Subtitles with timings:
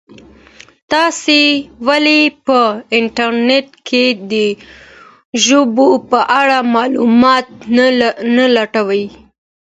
[0.91, 1.43] تاسي
[1.87, 2.59] ولي په
[2.97, 4.33] انټرنیټ کي د
[5.45, 7.45] ژبو په اړه معلومات
[8.37, 9.05] نه لټوئ؟